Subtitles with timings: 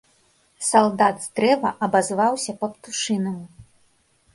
[0.69, 3.45] Салдат з дрэва абазваўся па-птушынаму.